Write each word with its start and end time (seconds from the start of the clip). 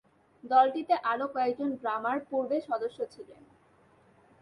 দলটিতে 0.43 0.95
আরও 1.11 1.25
কয়েকজন 1.27 1.69
ড্রামার 1.75 2.17
পূর্বে 2.29 2.57
সদস্য 2.69 2.99
ছিলেন। 3.13 3.41